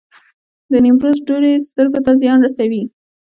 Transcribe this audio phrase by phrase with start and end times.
[0.71, 2.83] د نیمروز دوړې سترګو ته زیان رسوي؟